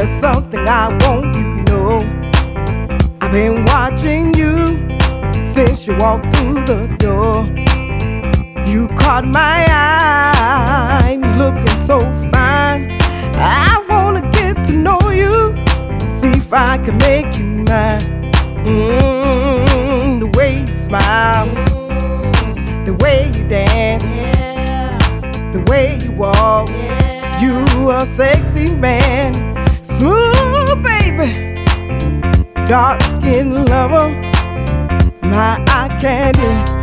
[0.00, 1.98] something I want you to know.
[3.20, 4.78] I've been watching you
[5.38, 7.44] since you walked through the door.
[8.66, 12.00] You caught my eye, looking so
[12.32, 12.98] fine.
[13.34, 15.54] I wanna get to know you,
[16.08, 18.32] see if I can make you mine.
[18.64, 21.48] Mm, the way you smile,
[22.86, 24.04] the way you dance,
[25.52, 26.70] the way you walk.
[27.42, 29.51] You are a sexy man,
[29.82, 31.64] smooth baby,
[32.66, 34.08] dark skin lover,
[35.22, 36.81] my eye candy.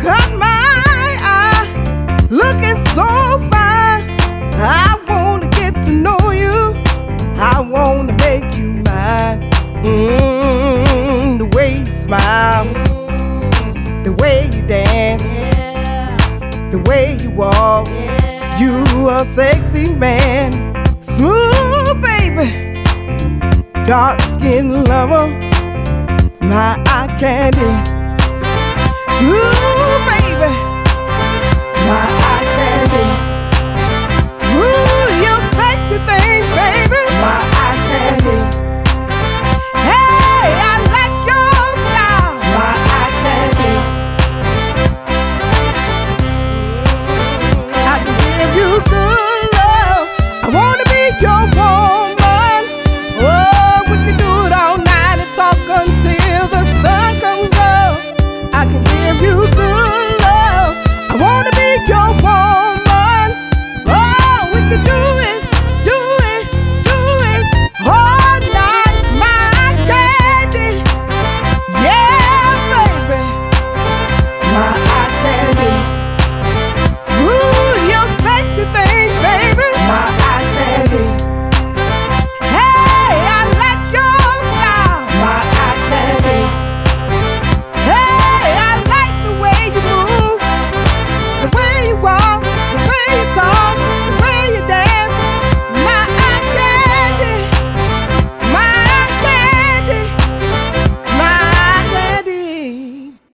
[0.00, 3.06] Caught my eye, looking so
[3.50, 4.16] fine.
[4.54, 6.82] I wanna get to know you.
[7.36, 9.50] I wanna make you mine.
[9.84, 12.64] Mm, the way you smile,
[14.04, 15.22] the way you dance,
[16.70, 17.88] the way you walk.
[18.58, 20.52] You a sexy man,
[21.02, 22.82] smooth baby,
[23.84, 25.26] dark skin lover,
[26.40, 27.93] my eye candy.